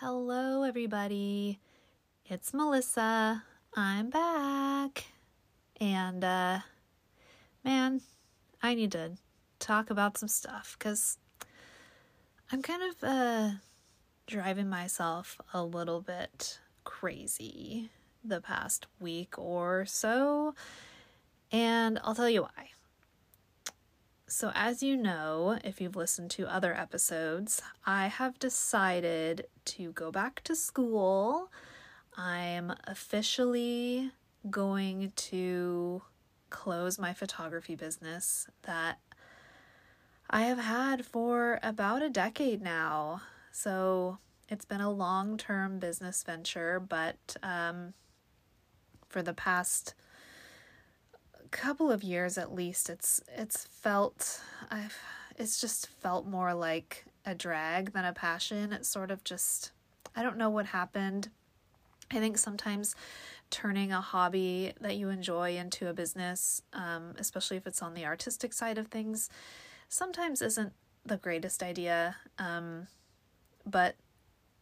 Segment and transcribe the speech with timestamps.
[0.00, 1.58] Hello, everybody.
[2.26, 3.44] It's Melissa.
[3.74, 5.06] I'm back.
[5.80, 6.58] And, uh,
[7.64, 8.02] man,
[8.62, 9.12] I need to
[9.58, 11.16] talk about some stuff because
[12.52, 13.50] I'm kind of, uh,
[14.26, 17.88] driving myself a little bit crazy
[18.22, 20.54] the past week or so.
[21.50, 22.75] And I'll tell you why.
[24.28, 30.10] So, as you know, if you've listened to other episodes, I have decided to go
[30.10, 31.52] back to school.
[32.16, 34.10] I'm officially
[34.50, 36.02] going to
[36.50, 38.98] close my photography business that
[40.28, 43.22] I have had for about a decade now.
[43.52, 47.94] So, it's been a long term business venture, but um,
[49.08, 49.94] for the past
[51.46, 54.98] couple of years at least it's it's felt I've
[55.38, 58.72] it's just felt more like a drag than a passion.
[58.72, 59.72] It's sort of just
[60.14, 61.28] I don't know what happened.
[62.10, 62.94] I think sometimes
[63.50, 68.04] turning a hobby that you enjoy into a business, um, especially if it's on the
[68.04, 69.28] artistic side of things,
[69.88, 70.72] sometimes isn't
[71.04, 72.16] the greatest idea.
[72.38, 72.86] Um,
[73.64, 73.96] but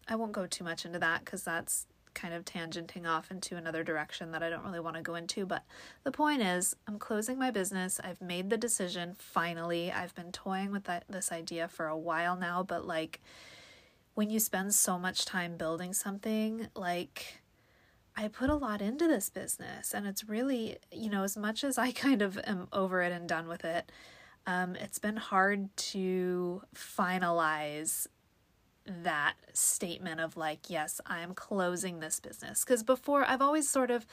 [0.08, 3.82] I won't go too much into that because that's kind of tangenting off into another
[3.82, 5.46] direction that I don't really want to go into.
[5.46, 5.64] But
[6.04, 8.00] the point is, I'm closing my business.
[8.02, 9.92] I've made the decision finally.
[9.92, 13.20] I've been toying with that, this idea for a while now, but like
[14.14, 17.42] when you spend so much time building something, like
[18.16, 21.78] I put a lot into this business, and it's really, you know, as much as
[21.78, 23.90] I kind of am over it and done with it.
[24.46, 28.06] Um, it's been hard to finalize
[28.86, 32.64] that statement of like, yes, I'm closing this business.
[32.64, 34.06] Because before, I've always sort of,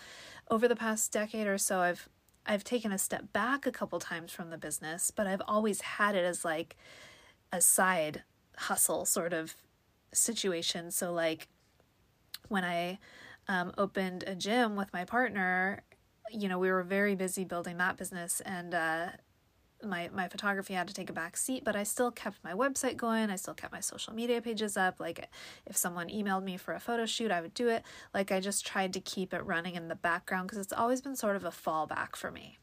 [0.49, 2.09] over the past decade or so, I've
[2.45, 6.15] I've taken a step back a couple times from the business, but I've always had
[6.15, 6.75] it as like
[7.51, 8.23] a side
[8.57, 9.55] hustle sort of
[10.11, 10.91] situation.
[10.91, 11.47] So like
[12.47, 12.99] when I
[13.47, 15.83] um, opened a gym with my partner,
[16.31, 19.07] you know, we were very busy building that business and uh,
[19.83, 22.97] my my photography had to take a back seat but i still kept my website
[22.97, 23.29] going.
[23.29, 24.99] I still kept my social media pages up.
[24.99, 25.29] Like
[25.65, 27.83] if someone emailed me for a photo shoot i would do it.
[28.13, 31.15] Like i just tried to keep it running in the background because it's always been
[31.15, 32.57] sort of a fallback for me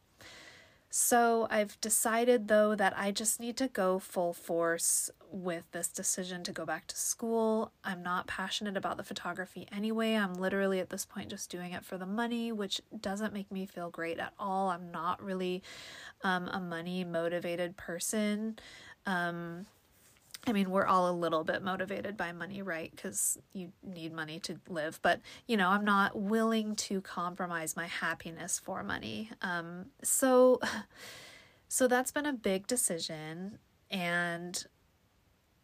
[0.90, 6.42] so I've decided though that I just need to go full force with this decision
[6.44, 7.72] to go back to school.
[7.84, 10.14] I'm not passionate about the photography anyway.
[10.14, 13.66] I'm literally at this point just doing it for the money, which doesn't make me
[13.66, 14.70] feel great at all.
[14.70, 15.62] I'm not really
[16.22, 18.58] um, a money motivated person.
[19.04, 19.66] Um,
[20.46, 22.90] I mean, we're all a little bit motivated by money, right?
[22.90, 24.98] Because you need money to live.
[25.02, 29.30] But, you know, I'm not willing to compromise my happiness for money.
[29.42, 30.60] Um, so,
[31.68, 33.58] so that's been a big decision.
[33.90, 34.64] And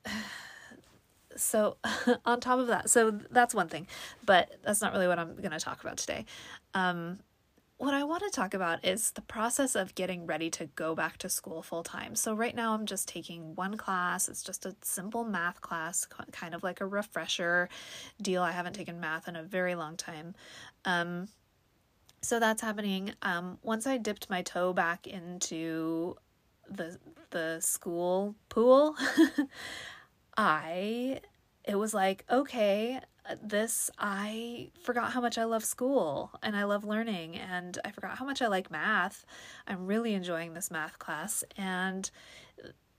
[1.37, 1.79] so,
[2.27, 3.87] on top of that, so that's one thing,
[4.27, 6.27] but that's not really what I'm going to talk about today.
[6.75, 7.21] Um,
[7.85, 11.19] what I want to talk about is the process of getting ready to go back
[11.19, 12.15] to school full time.
[12.15, 14.27] So, right now, I'm just taking one class.
[14.29, 17.69] It's just a simple math class, kind of like a refresher
[18.23, 18.43] deal.
[18.43, 20.35] I haven't taken math in a very long time.
[20.87, 21.29] Um,
[22.23, 23.13] so, that's happening.
[23.21, 26.17] Um, once I dipped my toe back into
[26.71, 26.99] the
[27.31, 28.97] the school pool,
[30.39, 31.21] I
[31.65, 33.01] it was like, okay,
[33.43, 38.19] this I forgot how much I love school and I love learning and I forgot
[38.19, 39.25] how much I like math.
[39.67, 42.11] I'm really enjoying this math class and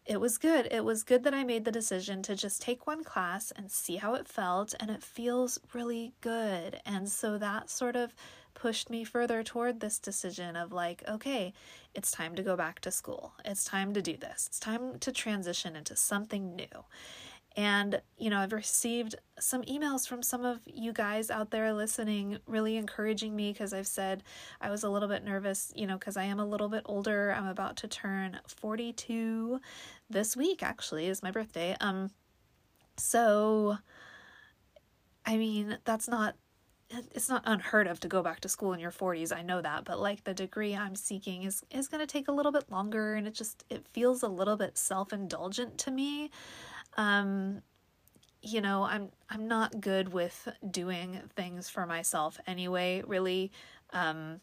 [0.06, 0.68] it was good.
[0.70, 3.96] It was good that I made the decision to just take one class and see
[3.96, 6.80] how it felt and it feels really good.
[6.86, 8.14] And so that sort of
[8.54, 11.54] pushed me further toward this decision of like, okay,
[11.94, 13.34] it's time to go back to school.
[13.44, 14.46] It's time to do this.
[14.48, 16.86] It's time to transition into something new.
[17.58, 22.40] And, you know, I've received some emails from some of you guys out there listening,
[22.48, 24.24] really encouraging me because I've said
[24.60, 27.32] I was a little bit nervous, you know, because I am a little bit older.
[27.32, 29.62] I'm about to turn 42
[30.10, 31.78] this week, actually, is my birthday.
[31.80, 32.12] Um,
[32.98, 33.78] so,
[35.26, 36.36] I mean, that's not
[37.16, 39.86] it's not unheard of to go back to school in your 40s i know that
[39.86, 43.16] but like the degree i'm seeking is is going to take a little bit longer
[43.16, 46.30] and it just it feels a little bit self-indulgent to me
[46.96, 47.62] um,
[48.42, 53.52] you know, I'm I'm not good with doing things for myself anyway, really.
[53.92, 54.42] Um,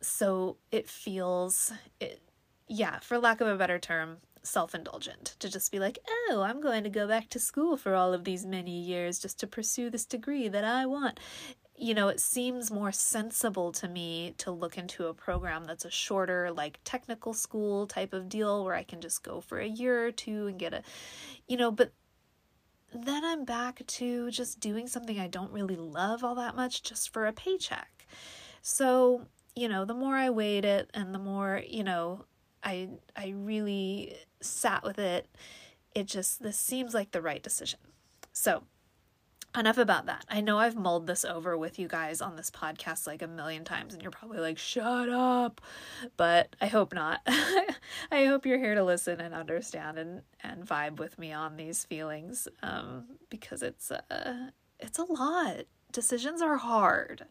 [0.00, 2.20] so it feels it
[2.68, 5.98] yeah, for lack of a better term, self-indulgent to just be like,
[6.30, 9.38] "Oh, I'm going to go back to school for all of these many years just
[9.40, 11.20] to pursue this degree that I want."
[11.80, 15.90] You know, it seems more sensible to me to look into a program that's a
[15.90, 20.06] shorter, like technical school type of deal where I can just go for a year
[20.06, 20.82] or two and get a,
[21.48, 21.92] you know, but
[22.92, 27.14] then I'm back to just doing something I don't really love all that much just
[27.14, 28.06] for a paycheck.
[28.60, 29.26] So,
[29.56, 32.26] you know, the more I weighed it and the more, you know,
[32.62, 35.30] I I really sat with it,
[35.94, 37.80] it just this seems like the right decision.
[38.34, 38.64] So,
[39.56, 40.24] enough about that.
[40.28, 43.64] I know I've mulled this over with you guys on this podcast like a million
[43.64, 45.60] times, and you're probably like, shut up.
[46.16, 47.20] But I hope not.
[47.26, 51.84] I hope you're here to listen and understand and, and vibe with me on these
[51.84, 55.64] feelings um, because it's, uh, it's a lot.
[55.92, 57.26] Decisions are hard.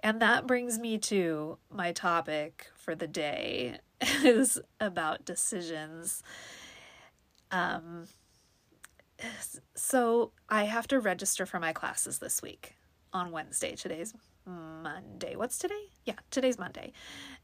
[0.00, 3.78] And that brings me to my topic for the day
[4.22, 6.22] is about decisions.
[7.50, 8.08] Um,
[9.74, 12.74] so I have to register for my classes this week
[13.12, 13.76] on Wednesday.
[13.76, 14.14] Today's
[14.46, 15.36] Monday.
[15.36, 15.90] What's today?
[16.04, 16.92] Yeah, today's Monday.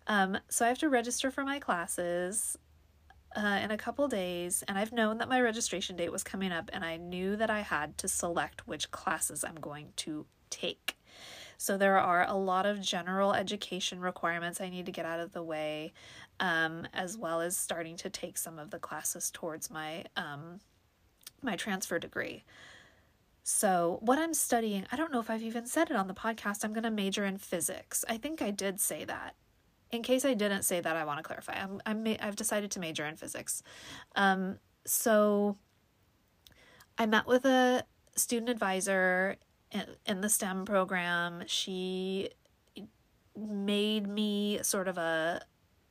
[0.07, 2.57] Um, so I have to register for my classes
[3.37, 6.71] uh, in a couple days, and I've known that my registration date was coming up,
[6.73, 10.97] and I knew that I had to select which classes I'm going to take.
[11.57, 15.33] So there are a lot of general education requirements I need to get out of
[15.33, 15.93] the way,
[16.41, 20.61] um, as well as starting to take some of the classes towards my um,
[21.43, 22.45] my transfer degree.
[23.43, 26.65] So, what I'm studying, I don't know if I've even said it on the podcast.
[26.65, 28.05] I'm going to major in physics.
[28.09, 29.35] I think I did say that.
[29.91, 31.55] In case I didn't say that, I want to clarify.
[31.55, 33.63] I'm, I'm I've decided to major in physics.
[34.15, 35.57] Um, so,
[36.99, 37.85] I met with a
[38.15, 39.37] student advisor
[39.73, 41.45] in, in the STEM program.
[41.47, 42.31] She
[43.37, 45.43] made me sort of a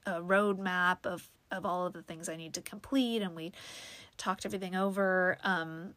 [0.05, 3.51] a roadmap of of all of the things I need to complete, and we
[4.19, 5.39] talked everything over.
[5.43, 5.95] Um,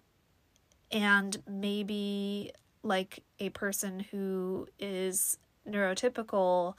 [0.91, 2.53] and maybe
[2.83, 5.39] like a person who is
[5.69, 6.75] neurotypical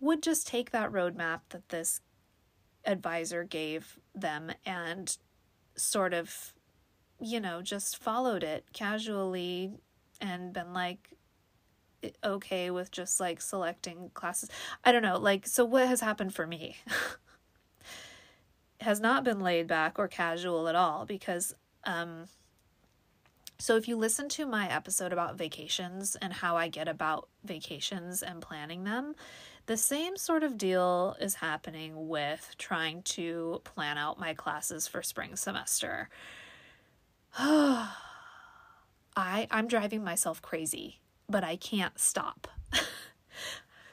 [0.00, 2.00] would just take that roadmap that this
[2.84, 5.18] advisor gave them and
[5.76, 6.54] sort of,
[7.20, 9.72] you know, just followed it casually
[10.20, 11.10] and been like,
[12.22, 14.50] okay with just like selecting classes.
[14.84, 15.18] I don't know.
[15.18, 16.76] Like, so what has happened for me?
[18.80, 22.26] has not been laid back or casual at all because um
[23.58, 28.22] so if you listen to my episode about vacations and how I get about vacations
[28.22, 29.14] and planning them,
[29.64, 35.02] the same sort of deal is happening with trying to plan out my classes for
[35.02, 36.10] spring semester.
[37.38, 37.88] I
[39.50, 42.48] I'm driving myself crazy, but I can't stop.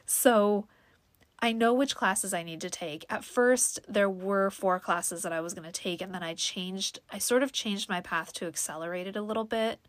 [0.05, 0.67] so
[1.43, 3.05] I know which classes I need to take.
[3.09, 6.35] At first, there were four classes that I was going to take, and then I
[6.35, 9.85] changed, I sort of changed my path to accelerate it a little bit,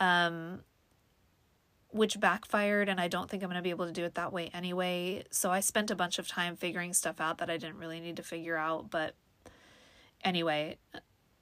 [0.00, 0.62] um,
[1.90, 4.32] which backfired, and I don't think I'm going to be able to do it that
[4.32, 5.22] way anyway.
[5.30, 8.16] So I spent a bunch of time figuring stuff out that I didn't really need
[8.16, 9.14] to figure out, but
[10.24, 10.76] anyway,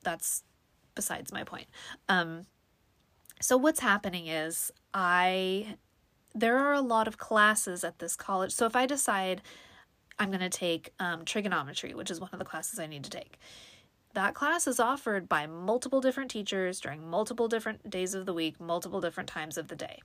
[0.03, 0.45] that's
[0.95, 1.69] besides my point.
[2.07, 2.43] Um,
[3.41, 5.77] so what's happening is I
[6.35, 8.53] there are a lot of classes at this college.
[8.53, 9.43] So if I decide
[10.19, 13.11] I'm going to take um, trigonometry, which is one of the classes I need to
[13.11, 13.39] take,
[14.15, 18.61] that class is offered by multiple different teachers during multiple different days of the week,
[18.61, 20.01] multiple different times of the day.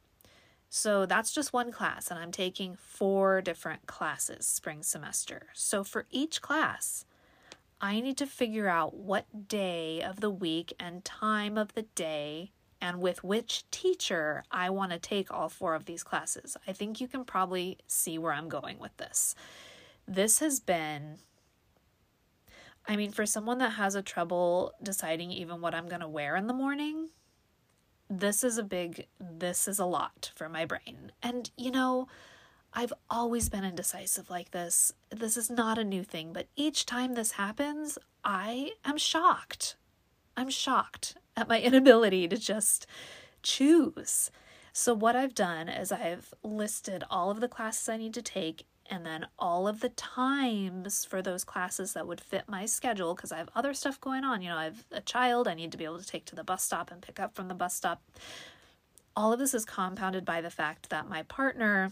[0.69, 5.47] So that's just one class, and I'm taking four different classes spring semester.
[5.53, 7.05] So for each class,
[7.79, 12.51] I need to figure out what day of the week and time of the day
[12.83, 16.57] and with which teacher I want to take all four of these classes.
[16.67, 19.35] I think you can probably see where I'm going with this.
[20.05, 21.15] This has been,
[22.85, 26.35] I mean, for someone that has a trouble deciding even what I'm going to wear
[26.35, 27.07] in the morning,
[28.09, 31.13] this is a big, this is a lot for my brain.
[31.23, 32.09] And, you know,
[32.73, 34.91] I've always been indecisive like this.
[35.09, 39.77] This is not a new thing, but each time this happens, I am shocked.
[40.35, 42.85] I'm shocked at my inability to just
[43.41, 44.31] choose.
[44.71, 48.65] So, what I've done is I've listed all of the classes I need to take
[48.89, 53.31] and then all of the times for those classes that would fit my schedule because
[53.31, 54.41] I have other stuff going on.
[54.41, 56.43] You know, I have a child I need to be able to take to the
[56.43, 58.01] bus stop and pick up from the bus stop.
[59.15, 61.91] All of this is compounded by the fact that my partner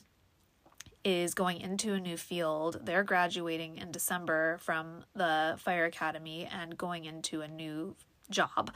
[1.04, 2.82] is going into a new field.
[2.84, 7.96] They're graduating in December from the fire academy and going into a new
[8.30, 8.72] job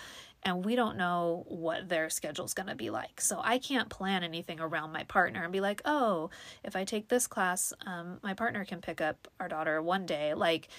[0.46, 3.20] and we don't know what their schedule's going to be like.
[3.20, 6.30] So I can't plan anything around my partner and be like, oh,
[6.64, 10.36] if I take this class, um, my partner can pick up our daughter one day.
[10.36, 10.70] Like,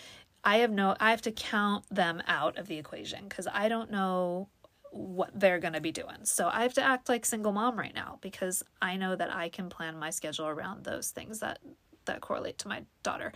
[0.44, 3.90] I have no, I have to count them out of the equation because I don't
[3.90, 4.48] know
[4.92, 6.24] what they're going to be doing.
[6.24, 9.48] So I have to act like single mom right now because I know that I
[9.48, 11.58] can plan my schedule around those things that
[12.04, 13.32] that correlate to my daughter.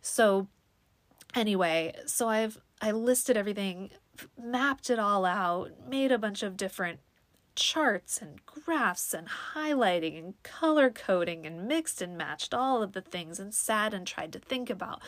[0.00, 0.46] So
[1.34, 3.90] anyway, so I've I listed everything
[4.40, 7.00] mapped it all out, made a bunch of different
[7.54, 13.00] charts and graphs and highlighting and color coding and mixed and matched all of the
[13.00, 15.00] things and sat and tried to think about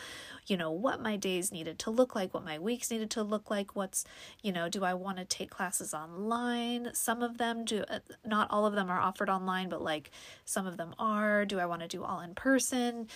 [0.47, 3.51] you know what my days needed to look like what my weeks needed to look
[3.51, 4.05] like what's
[4.43, 6.89] you know do i want to take classes online?
[6.93, 10.11] Some of them do uh, not all of them are offered online but like
[10.45, 11.45] some of them are.
[11.45, 13.09] Do i want to do all in person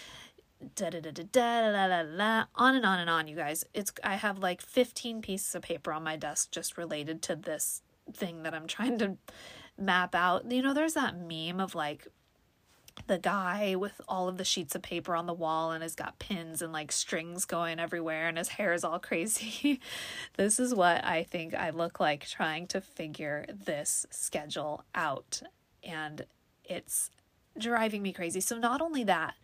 [0.75, 3.65] da da da da da da da da on and on and on you guys
[3.73, 7.83] it's i have like 15 pieces of paper on my desk just related to this
[8.15, 9.17] thing that I'm trying to
[9.79, 10.51] map out.
[10.51, 12.07] You know, there's that meme of like
[13.07, 16.19] the guy with all of the sheets of paper on the wall and has got
[16.19, 19.81] pins and like strings going everywhere and his hair is all crazy.
[20.37, 25.43] this is what I think I look like trying to figure this schedule out.
[25.83, 26.27] And
[26.65, 27.11] it's
[27.59, 28.41] driving me crazy.
[28.41, 29.35] So, not only that,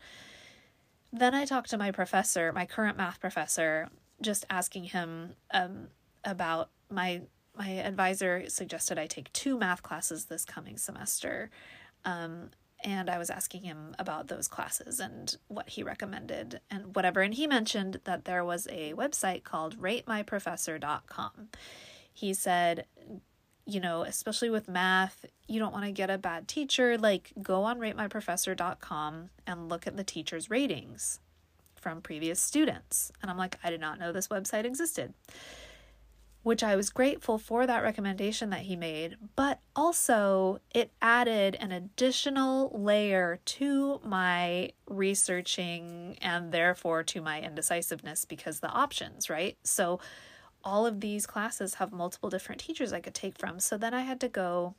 [1.13, 3.89] then I talked to my professor, my current math professor,
[4.21, 5.89] just asking him um,
[6.25, 7.23] about my
[7.57, 11.51] my advisor suggested I take two math classes this coming semester.
[12.05, 12.51] Um,
[12.85, 17.23] and I was asking him about those classes and what he recommended and whatever.
[17.23, 21.49] And he mentioned that there was a website called ratemyprofessor.com.
[22.13, 22.87] He said,
[23.67, 26.97] you know, especially with math, you don't want to get a bad teacher.
[26.97, 31.21] Like, go on ratemyprofessor.com and look at the teacher's ratings
[31.75, 33.13] from previous students.
[33.21, 35.15] And I'm like, I did not know this website existed
[36.47, 41.73] which I was grateful for that recommendation that he made, but also it added an
[41.73, 49.59] additional layer to my researching and therefore to my indecisiveness because the options, right?
[49.65, 49.99] So
[50.65, 53.61] all of these classes have multiple different teachers I could take from.
[53.61, 54.75] So then I had to go,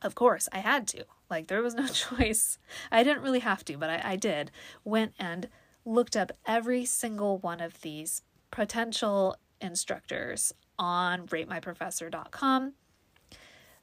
[0.00, 1.04] of course, I had to.
[1.30, 2.58] Like there was no choice.
[2.90, 4.50] I didn't really have to, but I, I did.
[4.84, 5.48] Went and
[5.84, 12.74] looked up every single one of these potential instructors on ratemyprofessor.com.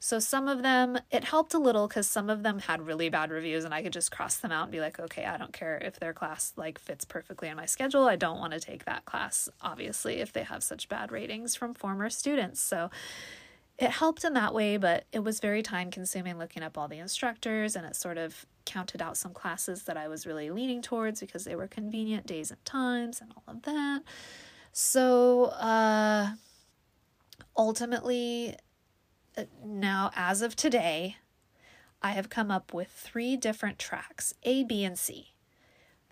[0.01, 3.31] So some of them, it helped a little because some of them had really bad
[3.31, 5.77] reviews and I could just cross them out and be like, okay, I don't care
[5.77, 8.05] if their class like fits perfectly in my schedule.
[8.05, 11.73] I don't want to take that class, obviously, if they have such bad ratings from
[11.73, 12.61] former students.
[12.61, 12.89] So
[13.77, 16.99] it helped in that way, but it was very time consuming looking up all the
[16.99, 21.19] instructors and it sort of counted out some classes that I was really leaning towards
[21.19, 24.03] because they were convenient days and times and all of that.
[24.71, 26.35] So, uh,
[27.57, 28.55] ultimately,
[29.63, 31.17] now as of today,
[32.01, 35.33] I have come up with three different tracks A, B, and C.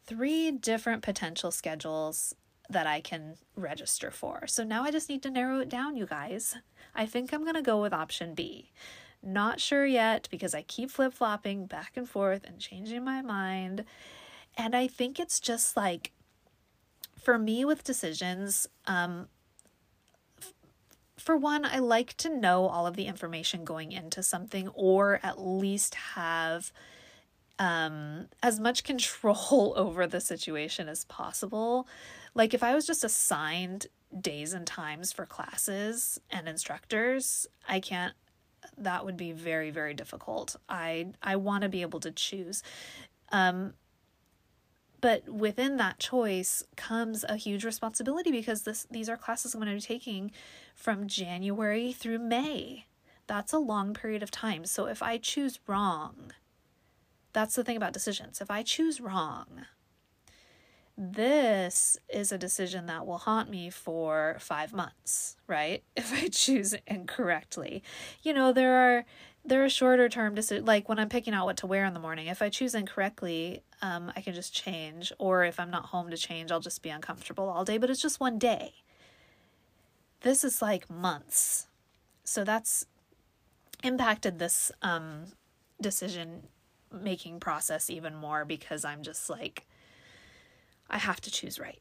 [0.06, 2.34] Three different potential schedules
[2.70, 4.46] that I can register for.
[4.48, 6.56] So now I just need to narrow it down, you guys.
[6.96, 8.72] I think I'm going to go with option B.
[9.24, 13.86] Not sure yet because I keep flip flopping back and forth and changing my mind.
[14.58, 16.12] And I think it's just like,
[17.18, 19.28] for me with decisions, um,
[21.28, 25.38] for one, I like to know all of the information going into something or at
[25.38, 26.72] least have
[27.60, 31.86] um, as much control over the situation as possible.
[32.34, 33.88] Like if I was just assigned
[34.22, 38.14] days and times for classes and instructors, I can't
[38.78, 40.56] that would be very very difficult.
[40.70, 42.64] I I want to be able to choose.
[43.34, 43.74] Um
[45.08, 49.72] but within that choice comes a huge responsibility because this these are classes I'm going
[49.72, 50.32] to be taking
[50.76, 52.88] from January through May.
[53.26, 54.66] That's a long period of time.
[54.66, 56.34] So if I choose wrong,
[57.32, 58.42] that's the thing about decisions.
[58.42, 59.66] If I choose wrong,
[60.98, 65.86] this is a decision that will haunt me for five months, right?
[65.96, 67.82] If I choose incorrectly.
[68.24, 69.06] You know, there are
[69.48, 71.94] there are a shorter term decisions like when i'm picking out what to wear in
[71.94, 75.86] the morning if i choose incorrectly um, i can just change or if i'm not
[75.86, 78.74] home to change i'll just be uncomfortable all day but it's just one day.
[80.22, 81.68] This is like months.
[82.24, 82.86] So that's
[83.84, 85.26] impacted this um,
[85.80, 86.44] decision
[86.92, 89.66] making process even more because i'm just like
[90.90, 91.80] i have to choose right.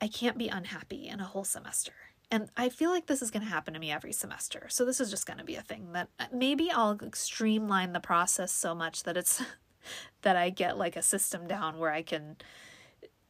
[0.00, 1.92] I can't be unhappy in a whole semester
[2.30, 4.66] and I feel like this is going to happen to me every semester.
[4.68, 8.00] So this is just going to be a thing that uh, maybe I'll streamline the
[8.00, 9.42] process so much that it's
[10.22, 12.36] that I get like a system down where I can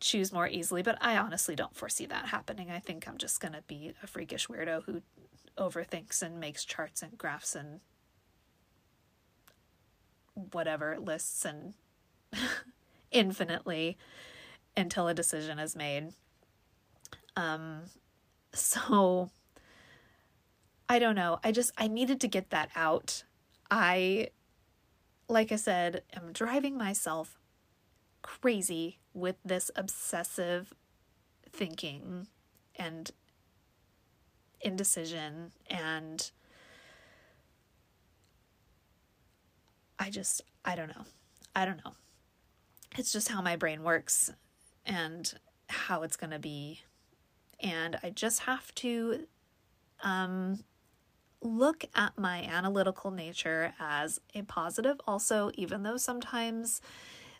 [0.00, 2.70] choose more easily, but I honestly don't foresee that happening.
[2.70, 5.02] I think I'm just going to be a freakish weirdo who
[5.58, 7.80] overthinks and makes charts and graphs and
[10.52, 11.74] whatever lists and
[13.10, 13.96] infinitely
[14.76, 16.12] until a decision is made.
[17.36, 17.82] Um
[18.56, 19.30] so
[20.88, 21.38] I don't know.
[21.42, 23.24] I just I needed to get that out.
[23.70, 24.28] I
[25.28, 27.38] like I said, am driving myself
[28.22, 30.74] crazy with this obsessive
[31.50, 32.28] thinking
[32.76, 33.10] and
[34.60, 36.30] indecision and
[39.98, 41.04] I just, I don't know.
[41.54, 41.92] I don't know.
[42.98, 44.32] It's just how my brain works
[44.84, 45.32] and
[45.68, 46.82] how it's going to be.
[47.60, 49.26] And I just have to
[50.02, 50.64] um,
[51.40, 56.80] look at my analytical nature as a positive, also, even though sometimes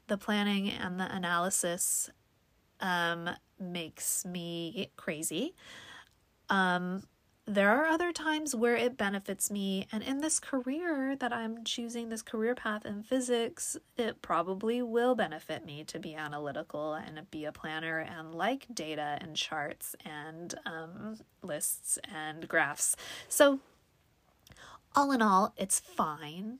[0.07, 2.11] the planning and the analysis
[2.81, 5.55] um, makes me crazy.
[6.49, 7.03] Um,
[7.49, 12.09] there are other times where it benefits me, and in this career that I'm choosing,
[12.09, 17.45] this career path in physics, it probably will benefit me to be analytical and be
[17.45, 22.97] a planner and like data and charts and um, lists and graphs.
[23.29, 23.61] So,
[24.97, 26.59] all in all, it's fine.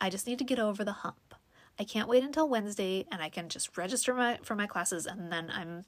[0.00, 1.34] I just need to get over the hump.
[1.76, 5.32] I can't wait until Wednesday and I can just register my for my classes and
[5.32, 5.86] then I'm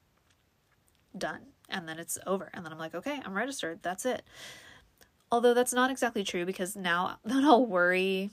[1.16, 2.50] done and then it's over.
[2.54, 3.80] And then I'm like, okay, I'm registered.
[3.82, 4.22] That's it.
[5.30, 8.30] Although that's not exactly true because now then I'll worry.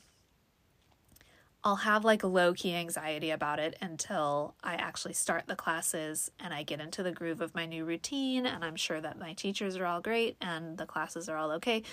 [1.61, 6.53] I'll have like low key anxiety about it until I actually start the classes and
[6.53, 8.45] I get into the groove of my new routine.
[8.45, 11.83] And I'm sure that my teachers are all great and the classes are all okay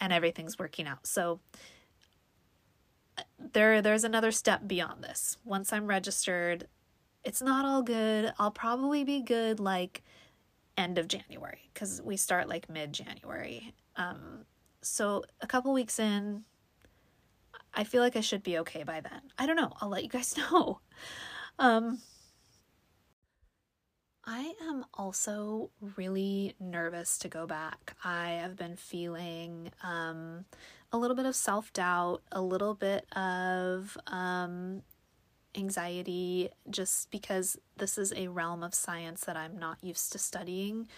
[0.00, 1.06] and everything's working out.
[1.06, 1.40] So,
[3.16, 5.36] uh, there there's another step beyond this.
[5.44, 6.66] Once I'm registered,
[7.24, 8.32] it's not all good.
[8.38, 10.02] I'll probably be good like
[10.78, 13.74] end of January because we start like mid January.
[13.96, 14.46] Um,
[14.80, 16.44] so a couple weeks in,
[17.74, 19.20] I feel like I should be okay by then.
[19.36, 19.72] I don't know.
[19.80, 20.80] I'll let you guys know.
[21.58, 21.98] Um,
[24.24, 27.96] I am also really nervous to go back.
[28.04, 30.44] I have been feeling um,
[30.92, 34.82] a little bit of self doubt, a little bit of um,
[35.58, 40.88] anxiety just because this is a realm of science that I'm not used to studying.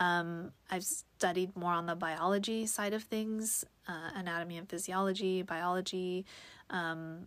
[0.00, 6.24] Um, I've studied more on the biology side of things, uh, anatomy and physiology, biology.
[6.70, 7.26] Um,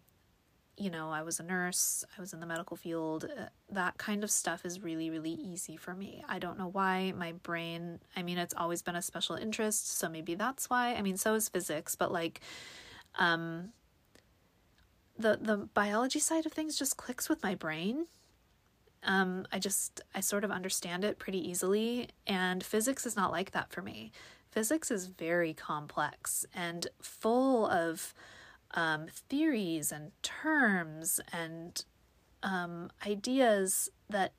[0.77, 3.25] you know, I was a nurse, I was in the medical field.
[3.25, 6.23] Uh, that kind of stuff is really, really easy for me.
[6.27, 7.13] I don't know why.
[7.15, 10.95] My brain, I mean, it's always been a special interest, so maybe that's why.
[10.95, 12.41] I mean, so is physics, but like,
[13.15, 13.73] um,
[15.21, 18.07] the the biology side of things just clicks with my brain.
[19.03, 23.51] Um, I just I sort of understand it pretty easily, and physics is not like
[23.51, 24.11] that for me.
[24.51, 28.13] Physics is very complex and full of
[28.73, 31.83] um, theories and terms and
[32.43, 34.33] um, ideas that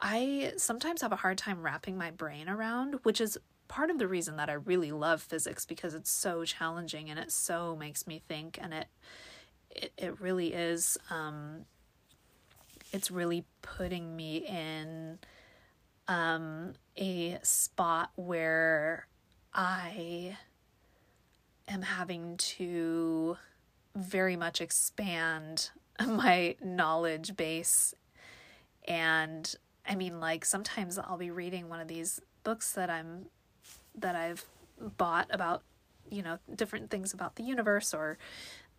[0.00, 3.38] I sometimes have a hard time wrapping my brain around, which is
[3.72, 7.32] part of the reason that I really love physics because it's so challenging and it
[7.32, 8.86] so makes me think and it
[9.70, 11.64] it, it really is um
[12.92, 15.18] it's really putting me in
[16.06, 19.06] um a spot where
[19.54, 20.36] I
[21.66, 23.38] am having to
[23.96, 25.70] very much expand
[26.06, 27.94] my knowledge base.
[28.86, 29.54] And
[29.88, 33.28] I mean like sometimes I'll be reading one of these books that I'm
[33.94, 34.44] that I've
[34.96, 35.62] bought about,
[36.10, 38.18] you know, different things about the universe or,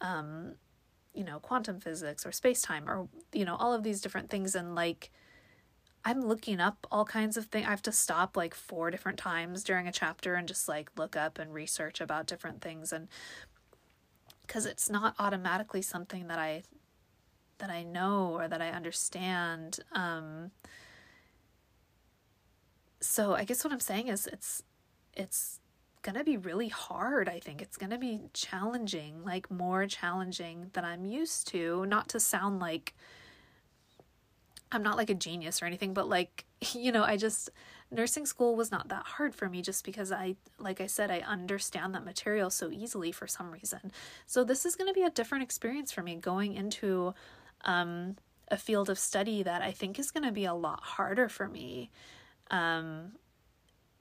[0.01, 0.55] um,
[1.13, 4.55] you know, quantum physics or space time or, you know, all of these different things.
[4.55, 5.11] And like,
[6.05, 7.65] I'm looking up all kinds of things.
[7.65, 11.15] I have to stop like four different times during a chapter and just like look
[11.15, 12.91] up and research about different things.
[12.91, 13.07] And
[14.45, 16.63] because it's not automatically something that I
[17.59, 19.79] that I know or that I understand.
[19.93, 20.51] Um,
[22.99, 24.63] so I guess what I'm saying is it's
[25.13, 25.59] it's
[26.01, 27.29] going to be really hard.
[27.29, 31.85] I think it's going to be challenging, like more challenging than I'm used to.
[31.85, 32.93] Not to sound like
[34.73, 37.49] I'm not like a genius or anything, but like, you know, I just,
[37.91, 41.19] nursing school was not that hard for me just because I, like I said, I
[41.19, 43.91] understand that material so easily for some reason.
[44.25, 47.13] So this is going to be a different experience for me going into
[47.65, 48.17] um,
[48.49, 51.47] a field of study that I think is going to be a lot harder for
[51.47, 51.91] me.
[52.51, 53.13] Um,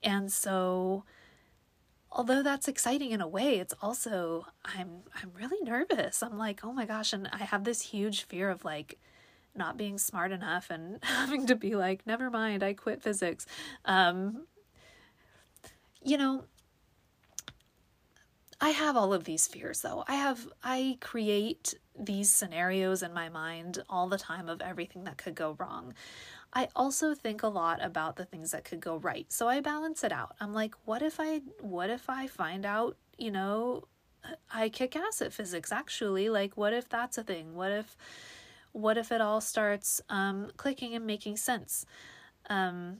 [0.02, 1.04] and so
[2.10, 6.22] although that's exciting in a way, it's also I'm I'm really nervous.
[6.22, 8.98] I'm like, "Oh my gosh." And I have this huge fear of like
[9.54, 13.46] not being smart enough and having to be like, "Never mind, I quit physics."
[13.84, 14.46] Um
[16.04, 16.44] you know,
[18.60, 20.04] I have all of these fears though.
[20.06, 25.18] I have I create these scenarios in my mind all the time of everything that
[25.18, 25.94] could go wrong.
[26.52, 29.32] I also think a lot about the things that could go right.
[29.32, 30.34] So I balance it out.
[30.40, 33.84] I'm like, what if I what if I find out, you know,
[34.52, 36.28] I kick ass at physics actually?
[36.28, 37.54] Like what if that's a thing?
[37.54, 37.96] What if
[38.72, 41.86] what if it all starts um clicking and making sense?
[42.50, 42.98] Um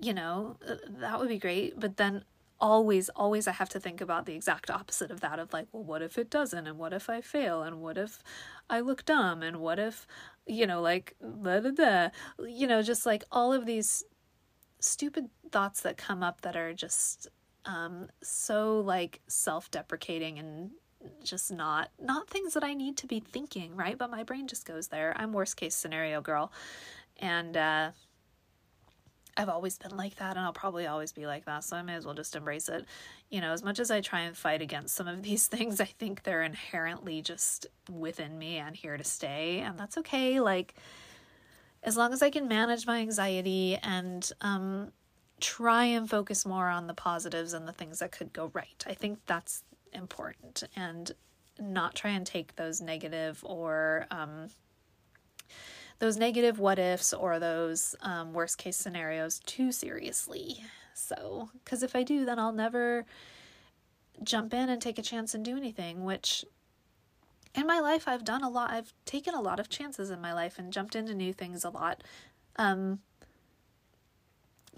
[0.00, 1.78] you know, uh, that would be great.
[1.78, 2.24] But then
[2.60, 5.84] always, always I have to think about the exact opposite of that of like, well,
[5.84, 6.66] what if it doesn't?
[6.66, 7.62] And what if I fail?
[7.62, 8.22] And what if
[8.68, 9.42] I look dumb?
[9.42, 10.06] And what if,
[10.48, 12.08] you know, like, da,
[12.46, 14.04] you know, just like all of these
[14.80, 17.28] stupid thoughts that come up that are just
[17.64, 20.70] um, so like self deprecating and
[21.22, 23.96] just not not things that I need to be thinking, right?
[23.96, 25.14] But my brain just goes there.
[25.16, 26.52] I'm worst case scenario girl.
[27.18, 27.90] And uh
[29.38, 31.94] I've always been like that and I'll probably always be like that, so I may
[31.94, 32.84] as well just embrace it.
[33.30, 35.86] You know, as much as I try and fight against some of these things, I
[35.86, 40.40] think they're inherently just within me and here to stay, and that's okay.
[40.40, 40.74] Like
[41.82, 44.92] as long as I can manage my anxiety and um
[45.40, 48.84] try and focus more on the positives and the things that could go right.
[48.86, 51.12] I think that's important and
[51.60, 54.48] not try and take those negative or um,
[55.98, 60.64] those negative what ifs or those um, worst case scenarios too seriously.
[60.94, 63.04] So, because if I do, then I'll never
[64.22, 66.44] jump in and take a chance and do anything, which
[67.54, 68.70] in my life I've done a lot.
[68.70, 71.70] I've taken a lot of chances in my life and jumped into new things a
[71.70, 72.02] lot.
[72.56, 73.00] Um,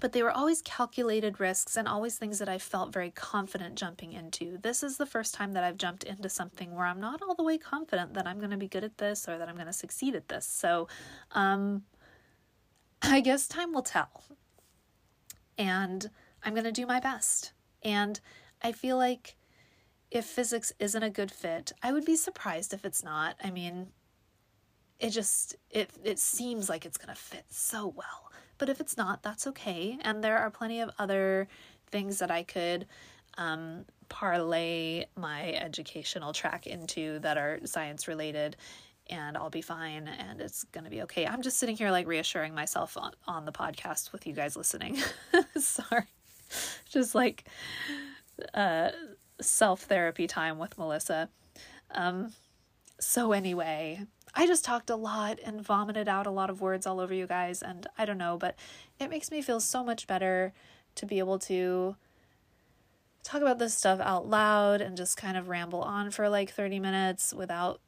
[0.00, 4.12] but they were always calculated risks and always things that I felt very confident jumping
[4.12, 4.58] into.
[4.58, 7.42] This is the first time that I've jumped into something where I'm not all the
[7.42, 9.72] way confident that I'm going to be good at this or that I'm going to
[9.72, 10.46] succeed at this.
[10.46, 10.88] So,
[11.32, 11.82] um,
[13.02, 14.24] I guess time will tell.
[15.56, 16.10] And
[16.42, 17.52] I'm going to do my best.
[17.82, 18.20] And
[18.62, 19.36] I feel like
[20.10, 23.36] if physics isn't a good fit, I would be surprised if it's not.
[23.42, 23.88] I mean,
[24.98, 28.29] it just it it seems like it's going to fit so well.
[28.60, 29.98] But if it's not, that's okay.
[30.02, 31.48] And there are plenty of other
[31.90, 32.86] things that I could
[33.38, 38.56] um, parlay my educational track into that are science related
[39.08, 41.26] and I'll be fine and it's going to be okay.
[41.26, 44.98] I'm just sitting here like reassuring myself on, on the podcast with you guys listening.
[45.58, 46.04] Sorry.
[46.90, 47.44] Just like
[48.52, 48.90] uh,
[49.40, 51.30] self therapy time with Melissa.
[51.92, 52.32] Um,
[53.00, 54.02] so, anyway,
[54.34, 57.26] I just talked a lot and vomited out a lot of words all over you
[57.26, 58.56] guys, and I don't know, but
[58.98, 60.52] it makes me feel so much better
[60.96, 61.96] to be able to
[63.22, 66.80] talk about this stuff out loud and just kind of ramble on for like 30
[66.80, 67.80] minutes without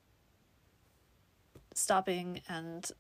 [1.75, 2.93] stopping and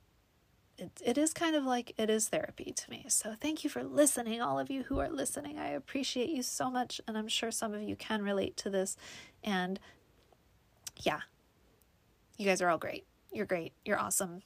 [0.78, 3.04] it, it is kind of like it is therapy to me.
[3.08, 5.58] So thank you for listening, all of you who are listening.
[5.58, 8.96] I appreciate you so much, and I'm sure some of you can relate to this.
[9.44, 9.78] And
[11.02, 11.20] yeah,
[12.38, 13.04] you guys are all great.
[13.32, 13.72] You're great.
[13.84, 14.42] You're awesome.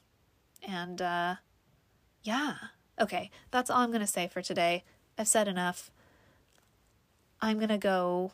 [0.66, 1.36] And uh,
[2.22, 2.54] yeah.
[3.00, 4.84] Okay, that's all I'm going to say for today.
[5.18, 5.90] I've said enough.
[7.40, 8.32] I'm going to go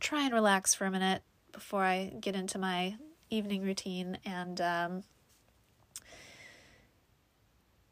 [0.00, 2.96] try and relax for a minute before I get into my
[3.30, 4.18] evening routine.
[4.24, 5.02] And um,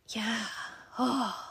[0.08, 0.44] yeah.
[0.98, 1.44] Oh.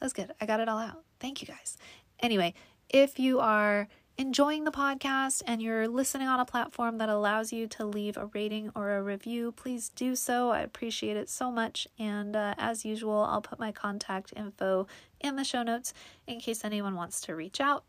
[0.00, 0.32] That's good.
[0.40, 1.02] I got it all out.
[1.18, 1.76] Thank you guys.
[2.20, 2.54] Anyway,
[2.88, 7.68] if you are enjoying the podcast and you're listening on a platform that allows you
[7.68, 10.50] to leave a rating or a review, please do so.
[10.50, 11.86] I appreciate it so much.
[11.98, 14.88] And uh, as usual, I'll put my contact info
[15.20, 15.94] in the show notes
[16.26, 17.84] in case anyone wants to reach out.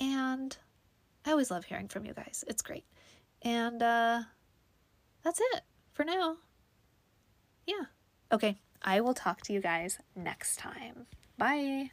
[0.00, 0.56] And
[1.24, 2.84] I always love hearing from you guys, it's great.
[3.42, 4.22] And uh,
[5.22, 6.36] that's it for now.
[7.66, 7.84] Yeah.
[8.32, 8.58] Okay.
[8.82, 11.06] I will talk to you guys next time.
[11.38, 11.92] Bye.